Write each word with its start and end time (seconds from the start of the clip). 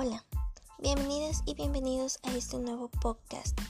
Hola, 0.00 0.24
bienvenidas 0.78 1.42
y 1.44 1.54
bienvenidos 1.54 2.20
a 2.22 2.30
este 2.30 2.56
nuevo 2.60 2.86
podcast. 2.86 3.60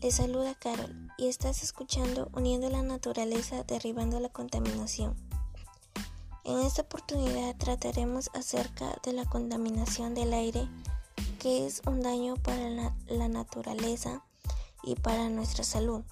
Les 0.00 0.14
saluda 0.14 0.54
Carol 0.54 1.10
y 1.18 1.28
estás 1.28 1.62
escuchando 1.62 2.30
Uniendo 2.32 2.70
la 2.70 2.80
Naturaleza, 2.80 3.64
Derribando 3.64 4.18
la 4.18 4.30
Contaminación. 4.30 5.14
En 6.44 6.60
esta 6.60 6.80
oportunidad 6.80 7.54
trataremos 7.56 8.30
acerca 8.32 8.98
de 9.02 9.12
la 9.12 9.26
contaminación 9.26 10.14
del 10.14 10.32
aire, 10.32 10.66
que 11.38 11.66
es 11.66 11.82
un 11.86 12.00
daño 12.00 12.36
para 12.36 12.70
la, 12.70 12.96
la 13.06 13.28
naturaleza 13.28 14.24
y 14.82 14.94
para 14.94 15.28
nuestra 15.28 15.64
salud. 15.64 16.02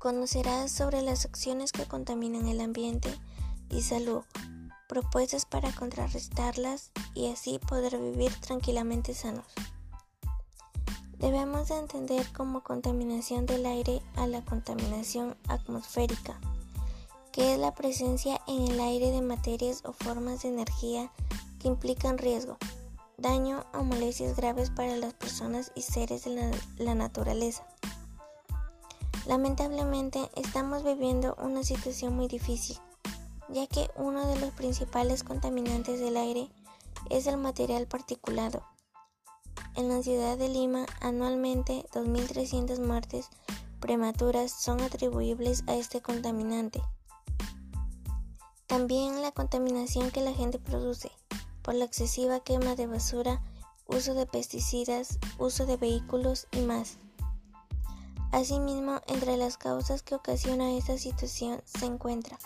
Conocerás 0.00 0.72
sobre 0.72 1.02
las 1.02 1.26
acciones 1.26 1.70
que 1.70 1.86
contaminan 1.86 2.48
el 2.48 2.60
ambiente 2.60 3.08
y 3.70 3.82
salud 3.82 4.24
propuestas 4.88 5.44
para 5.44 5.70
contrarrestarlas 5.72 6.90
y 7.14 7.30
así 7.30 7.60
poder 7.60 7.98
vivir 7.98 8.34
tranquilamente 8.40 9.14
sanos. 9.14 9.44
Debemos 11.18 11.68
de 11.68 11.76
entender 11.76 12.26
como 12.32 12.62
contaminación 12.62 13.44
del 13.44 13.66
aire 13.66 14.00
a 14.16 14.26
la 14.26 14.44
contaminación 14.44 15.36
atmosférica, 15.48 16.40
que 17.32 17.52
es 17.52 17.58
la 17.58 17.74
presencia 17.74 18.40
en 18.46 18.68
el 18.68 18.80
aire 18.80 19.10
de 19.10 19.20
materias 19.20 19.82
o 19.84 19.92
formas 19.92 20.42
de 20.42 20.48
energía 20.48 21.12
que 21.60 21.68
implican 21.68 22.18
riesgo, 22.18 22.56
daño 23.18 23.66
o 23.74 23.82
molestias 23.82 24.36
graves 24.36 24.70
para 24.70 24.96
las 24.96 25.12
personas 25.12 25.70
y 25.74 25.82
seres 25.82 26.24
de 26.24 26.50
la 26.78 26.94
naturaleza. 26.94 27.66
Lamentablemente 29.26 30.30
estamos 30.36 30.84
viviendo 30.84 31.36
una 31.38 31.62
situación 31.62 32.16
muy 32.16 32.28
difícil 32.28 32.78
ya 33.48 33.66
que 33.66 33.90
uno 33.96 34.26
de 34.26 34.38
los 34.38 34.50
principales 34.50 35.24
contaminantes 35.24 36.00
del 36.00 36.16
aire 36.16 36.50
es 37.10 37.26
el 37.26 37.36
material 37.36 37.86
particulado. 37.86 38.62
En 39.74 39.88
la 39.88 40.02
ciudad 40.02 40.36
de 40.36 40.48
Lima, 40.48 40.86
anualmente 41.00 41.86
2.300 41.92 42.80
muertes 42.80 43.28
prematuras 43.80 44.52
son 44.52 44.80
atribuibles 44.80 45.64
a 45.66 45.74
este 45.76 46.00
contaminante. 46.00 46.82
También 48.66 49.22
la 49.22 49.32
contaminación 49.32 50.10
que 50.10 50.20
la 50.20 50.32
gente 50.32 50.58
produce 50.58 51.10
por 51.62 51.74
la 51.74 51.84
excesiva 51.84 52.40
quema 52.40 52.74
de 52.74 52.86
basura, 52.86 53.42
uso 53.86 54.14
de 54.14 54.26
pesticidas, 54.26 55.18
uso 55.38 55.64
de 55.64 55.76
vehículos 55.76 56.48
y 56.52 56.60
más. 56.60 56.98
Asimismo, 58.30 59.00
entre 59.06 59.36
las 59.38 59.56
causas 59.56 60.02
que 60.02 60.14
ocasiona 60.14 60.72
esta 60.72 60.98
situación 60.98 61.62
se 61.64 61.86
encuentra 61.86 62.38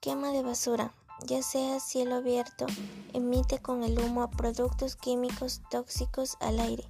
Quema 0.00 0.32
de 0.32 0.42
basura, 0.42 0.94
ya 1.26 1.42
sea 1.42 1.78
cielo 1.78 2.14
abierto, 2.14 2.64
emite 3.12 3.58
con 3.58 3.82
el 3.82 3.98
humo 3.98 4.30
productos 4.30 4.96
químicos 4.96 5.60
tóxicos 5.70 6.38
al 6.40 6.58
aire 6.58 6.88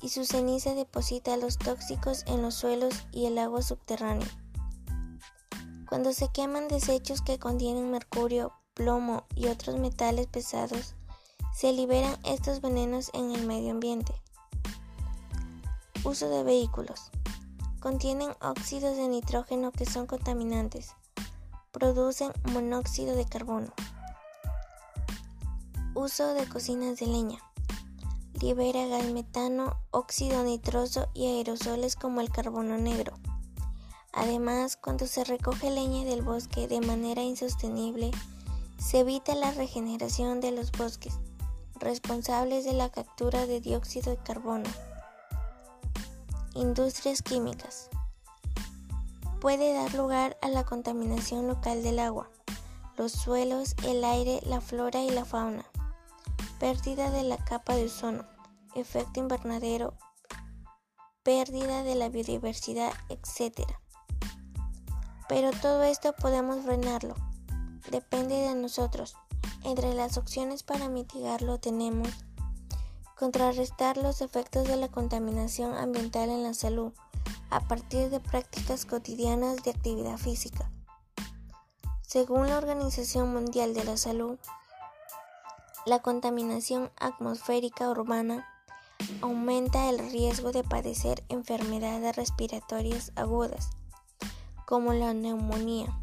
y 0.00 0.08
su 0.08 0.24
ceniza 0.24 0.74
deposita 0.74 1.36
los 1.36 1.58
tóxicos 1.58 2.24
en 2.26 2.40
los 2.40 2.54
suelos 2.54 2.94
y 3.12 3.26
el 3.26 3.36
agua 3.36 3.60
subterránea. 3.60 4.26
Cuando 5.86 6.14
se 6.14 6.28
queman 6.28 6.66
desechos 6.68 7.20
que 7.20 7.38
contienen 7.38 7.90
mercurio, 7.90 8.54
plomo 8.72 9.24
y 9.34 9.48
otros 9.48 9.78
metales 9.78 10.26
pesados, 10.26 10.94
se 11.54 11.74
liberan 11.74 12.16
estos 12.24 12.62
venenos 12.62 13.10
en 13.12 13.32
el 13.32 13.46
medio 13.46 13.72
ambiente. 13.72 14.14
Uso 16.04 16.30
de 16.30 16.42
vehículos. 16.42 17.10
Contienen 17.80 18.30
óxidos 18.40 18.96
de 18.96 19.08
nitrógeno 19.08 19.72
que 19.72 19.84
son 19.84 20.06
contaminantes 20.06 20.94
producen 21.72 22.32
monóxido 22.52 23.14
de 23.14 23.24
carbono. 23.26 23.72
Uso 25.94 26.34
de 26.34 26.46
cocinas 26.46 26.98
de 26.98 27.06
leña. 27.06 27.38
Libera 28.40 28.86
gas 28.86 29.04
metano, 29.06 29.76
óxido 29.90 30.42
nitroso 30.42 31.08
y 31.14 31.26
aerosoles 31.26 31.94
como 31.94 32.20
el 32.20 32.30
carbono 32.30 32.78
negro. 32.78 33.14
Además, 34.12 34.76
cuando 34.76 35.06
se 35.06 35.24
recoge 35.24 35.70
leña 35.70 36.04
del 36.04 36.22
bosque 36.22 36.66
de 36.66 36.80
manera 36.80 37.22
insostenible, 37.22 38.10
se 38.78 39.00
evita 39.00 39.34
la 39.34 39.52
regeneración 39.52 40.40
de 40.40 40.52
los 40.52 40.72
bosques, 40.72 41.18
responsables 41.78 42.64
de 42.64 42.72
la 42.72 42.88
captura 42.88 43.46
de 43.46 43.60
dióxido 43.60 44.10
de 44.10 44.22
carbono. 44.22 44.70
Industrias 46.54 47.22
químicas 47.22 47.90
puede 49.40 49.72
dar 49.72 49.94
lugar 49.94 50.36
a 50.42 50.48
la 50.48 50.64
contaminación 50.64 51.46
local 51.46 51.82
del 51.82 51.98
agua, 51.98 52.30
los 52.96 53.12
suelos, 53.12 53.74
el 53.84 54.04
aire, 54.04 54.40
la 54.44 54.60
flora 54.60 55.02
y 55.02 55.10
la 55.10 55.24
fauna, 55.24 55.64
pérdida 56.58 57.10
de 57.10 57.22
la 57.22 57.38
capa 57.38 57.74
de 57.74 57.86
ozono, 57.86 58.26
efecto 58.74 59.18
invernadero, 59.18 59.94
pérdida 61.22 61.82
de 61.82 61.94
la 61.94 62.10
biodiversidad, 62.10 62.92
etc. 63.08 63.66
Pero 65.26 65.50
todo 65.52 65.84
esto 65.84 66.12
podemos 66.12 66.62
frenarlo, 66.62 67.14
depende 67.90 68.34
de 68.36 68.54
nosotros. 68.54 69.16
Entre 69.64 69.94
las 69.94 70.18
opciones 70.18 70.62
para 70.62 70.88
mitigarlo 70.88 71.58
tenemos 71.58 72.10
contrarrestar 73.20 73.98
los 73.98 74.22
efectos 74.22 74.66
de 74.66 74.76
la 74.76 74.88
contaminación 74.88 75.74
ambiental 75.74 76.30
en 76.30 76.42
la 76.42 76.54
salud, 76.54 76.92
a 77.50 77.60
partir 77.60 78.10
de 78.10 78.20
prácticas 78.20 78.86
cotidianas 78.86 79.62
de 79.62 79.70
actividad 79.70 80.16
física. 80.16 80.70
Según 82.02 82.48
la 82.48 82.58
Organización 82.58 83.32
Mundial 83.32 83.74
de 83.74 83.84
la 83.84 83.96
Salud, 83.96 84.38
la 85.86 86.00
contaminación 86.00 86.90
atmosférica 86.98 87.88
urbana 87.88 88.46
aumenta 89.22 89.88
el 89.88 89.98
riesgo 90.10 90.52
de 90.52 90.62
padecer 90.62 91.24
enfermedades 91.28 92.16
respiratorias 92.16 93.12
agudas, 93.16 93.70
como 94.66 94.92
la 94.92 95.14
neumonía, 95.14 95.98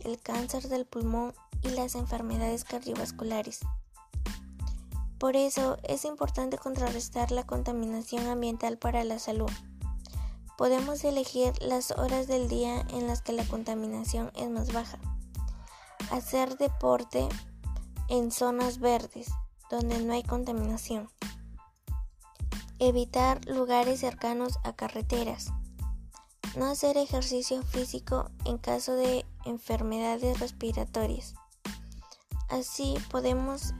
el 0.00 0.20
cáncer 0.20 0.68
del 0.68 0.84
pulmón 0.84 1.34
y 1.62 1.70
las 1.70 1.94
enfermedades 1.94 2.64
cardiovasculares. 2.64 3.60
Por 5.18 5.36
eso 5.36 5.78
es 5.84 6.04
importante 6.04 6.58
contrarrestar 6.58 7.30
la 7.30 7.46
contaminación 7.46 8.26
ambiental 8.26 8.76
para 8.78 9.04
la 9.04 9.20
salud. 9.20 9.50
Podemos 10.62 11.02
elegir 11.02 11.52
las 11.60 11.90
horas 11.90 12.28
del 12.28 12.46
día 12.48 12.86
en 12.90 13.08
las 13.08 13.20
que 13.20 13.32
la 13.32 13.44
contaminación 13.44 14.30
es 14.36 14.48
más 14.48 14.72
baja. 14.72 14.96
Hacer 16.12 16.56
deporte 16.56 17.28
en 18.06 18.30
zonas 18.30 18.78
verdes 18.78 19.32
donde 19.72 19.98
no 19.98 20.12
hay 20.12 20.22
contaminación. 20.22 21.10
Evitar 22.78 23.44
lugares 23.46 23.98
cercanos 23.98 24.60
a 24.62 24.72
carreteras. 24.72 25.48
No 26.56 26.66
hacer 26.66 26.96
ejercicio 26.96 27.64
físico 27.64 28.30
en 28.44 28.56
caso 28.56 28.94
de 28.94 29.26
enfermedades 29.44 30.38
respiratorias. 30.38 31.34
Así 32.48 32.94
podemos 33.10 33.74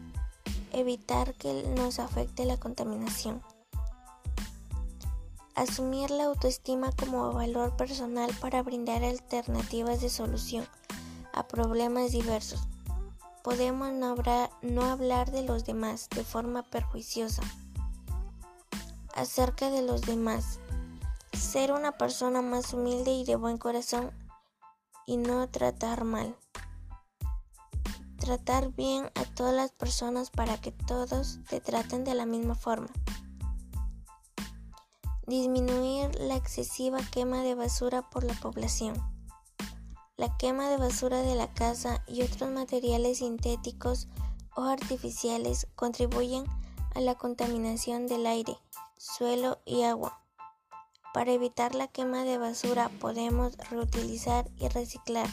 evitar 0.72 1.34
que 1.34 1.62
nos 1.76 2.00
afecte 2.00 2.44
la 2.44 2.56
contaminación. 2.56 3.41
Asumir 5.54 6.10
la 6.10 6.24
autoestima 6.24 6.92
como 6.92 7.30
valor 7.32 7.76
personal 7.76 8.30
para 8.40 8.62
brindar 8.62 9.04
alternativas 9.04 10.00
de 10.00 10.08
solución 10.08 10.66
a 11.34 11.46
problemas 11.46 12.12
diversos. 12.12 12.66
Podemos 13.42 13.92
no 13.92 14.84
hablar, 14.84 15.30
de 15.30 15.42
los 15.42 15.64
demás 15.64 16.08
de 16.10 16.24
forma 16.24 16.62
perjuiciosa. 16.62 17.42
Acerca 19.14 19.68
de 19.68 19.82
los 19.82 20.02
demás. 20.02 20.58
Ser 21.32 21.72
una 21.72 21.98
persona 21.98 22.40
más 22.40 22.72
humilde 22.72 23.10
y 23.10 23.25
de 23.25 23.37
buen 23.37 23.58
corazón 23.58 24.10
y 25.06 25.16
no 25.16 25.48
tratar 25.48 26.05
mal. 26.05 26.37
Tratar 28.19 28.70
bien 28.70 29.10
a 29.16 29.25
todas 29.34 29.55
las 29.55 29.72
personas 29.72 30.31
para 30.31 30.58
que 30.58 30.70
todos 30.70 31.40
te 31.50 31.60
traten 31.60 32.05
de 32.05 32.14
la 32.14 32.25
misma 32.25 32.55
forma. 32.55 32.88
Disminuir 35.32 36.14
la 36.20 36.37
excesiva 36.37 36.99
quema 37.11 37.43
de 37.43 37.55
basura 37.55 38.02
por 38.02 38.23
la 38.23 38.34
población. 38.34 38.94
La 40.19 40.37
quema 40.37 40.69
de 40.69 40.76
basura 40.76 41.23
de 41.23 41.34
la 41.34 41.50
casa 41.55 42.05
y 42.06 42.20
otros 42.20 42.50
materiales 42.50 43.20
sintéticos 43.20 44.08
o 44.55 44.64
artificiales 44.64 45.69
contribuyen 45.75 46.44
a 46.94 47.00
la 47.00 47.14
contaminación 47.14 48.06
del 48.08 48.26
aire, 48.26 48.58
suelo 48.99 49.58
y 49.64 49.84
agua. 49.84 50.23
Para 51.14 51.32
evitar 51.32 51.75
la 51.75 51.88
quema 51.88 52.25
de 52.25 52.37
basura 52.37 52.90
podemos 53.00 53.56
reutilizar 53.70 54.50
y 54.58 54.69
reciclar. 54.69 55.31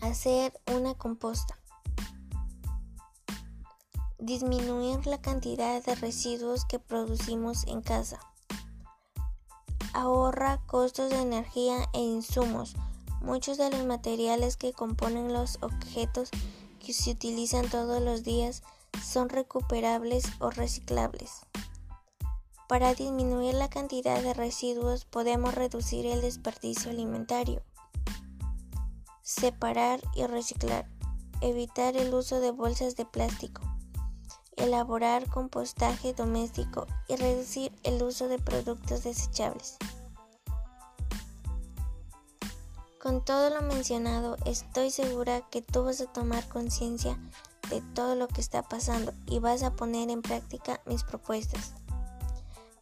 Hacer 0.00 0.52
una 0.72 0.94
composta 0.94 1.58
disminuir 4.24 5.06
la 5.06 5.20
cantidad 5.20 5.82
de 5.84 5.94
residuos 5.94 6.64
que 6.64 6.78
producimos 6.78 7.66
en 7.66 7.82
casa. 7.82 8.18
Ahorra 9.92 10.62
costos 10.66 11.10
de 11.10 11.20
energía 11.20 11.88
e 11.92 12.00
insumos. 12.00 12.74
Muchos 13.20 13.58
de 13.58 13.70
los 13.70 13.84
materiales 13.84 14.56
que 14.56 14.72
componen 14.72 15.32
los 15.32 15.58
objetos 15.60 16.30
que 16.84 16.92
se 16.92 17.10
utilizan 17.10 17.68
todos 17.68 18.02
los 18.02 18.22
días 18.22 18.62
son 19.04 19.28
recuperables 19.28 20.24
o 20.40 20.50
reciclables. 20.50 21.40
Para 22.66 22.94
disminuir 22.94 23.54
la 23.54 23.68
cantidad 23.68 24.22
de 24.22 24.32
residuos 24.32 25.04
podemos 25.04 25.54
reducir 25.54 26.06
el 26.06 26.22
desperdicio 26.22 26.90
alimentario, 26.90 27.62
separar 29.22 30.00
y 30.14 30.24
reciclar, 30.24 30.88
evitar 31.42 31.96
el 31.96 32.14
uso 32.14 32.40
de 32.40 32.50
bolsas 32.50 32.96
de 32.96 33.04
plástico, 33.04 33.60
elaborar 34.56 35.28
compostaje 35.28 36.14
doméstico 36.14 36.86
y 37.08 37.16
reducir 37.16 37.72
el 37.82 38.02
uso 38.02 38.28
de 38.28 38.38
productos 38.38 39.04
desechables. 39.04 39.76
Con 43.00 43.22
todo 43.22 43.50
lo 43.50 43.60
mencionado, 43.60 44.36
estoy 44.46 44.90
segura 44.90 45.42
que 45.50 45.60
tú 45.60 45.84
vas 45.84 46.00
a 46.00 46.12
tomar 46.12 46.48
conciencia 46.48 47.18
de 47.68 47.82
todo 47.94 48.14
lo 48.14 48.28
que 48.28 48.40
está 48.40 48.62
pasando 48.62 49.12
y 49.26 49.40
vas 49.40 49.62
a 49.62 49.76
poner 49.76 50.10
en 50.10 50.22
práctica 50.22 50.80
mis 50.86 51.04
propuestas. 51.04 51.74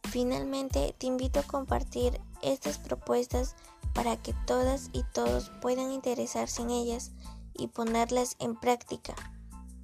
Finalmente, 0.09 0.95
te 0.97 1.07
invito 1.07 1.39
a 1.39 1.43
compartir 1.43 2.21
estas 2.41 2.77
propuestas 2.77 3.55
para 3.93 4.15
que 4.15 4.33
todas 4.45 4.89
y 4.93 5.03
todos 5.13 5.51
puedan 5.61 5.91
interesarse 5.91 6.61
en 6.61 6.69
ellas 6.69 7.11
y 7.53 7.67
ponerlas 7.67 8.35
en 8.39 8.55
práctica. 8.55 9.15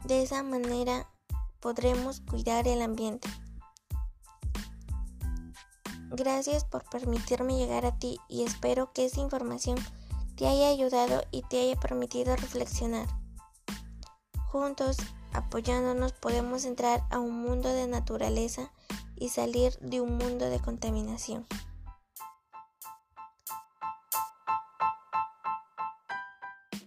De 0.05 0.21
esa 0.21 0.43
manera 0.43 1.07
podremos 1.59 2.21
cuidar 2.21 2.67
el 2.67 2.81
ambiente. 2.81 3.29
Gracias 6.11 6.65
por 6.65 6.83
permitirme 6.89 7.57
llegar 7.57 7.85
a 7.85 7.97
ti 7.97 8.19
y 8.27 8.43
espero 8.43 8.91
que 8.93 9.05
esta 9.05 9.21
información 9.21 9.77
te 10.35 10.47
haya 10.47 10.69
ayudado 10.69 11.21
y 11.31 11.43
te 11.43 11.61
haya 11.61 11.79
permitido 11.79 12.35
reflexionar. 12.35 13.07
Juntos, 14.47 14.97
apoyándonos, 15.33 16.13
podemos 16.13 16.65
entrar 16.65 17.03
a 17.11 17.19
un 17.19 17.41
mundo 17.41 17.69
de 17.69 17.87
naturaleza 17.87 18.71
y 19.15 19.29
salir 19.29 19.77
de 19.79 20.01
un 20.01 20.17
mundo 20.17 20.49
de 20.49 20.59
contaminación. 20.59 21.45